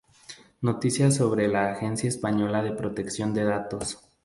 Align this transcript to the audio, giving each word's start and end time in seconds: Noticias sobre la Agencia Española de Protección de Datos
Noticias 0.61 1.15
sobre 1.17 1.47
la 1.47 1.73
Agencia 1.73 2.09
Española 2.09 2.63
de 2.63 2.71
Protección 2.71 3.35
de 3.35 3.43
Datos 3.43 3.99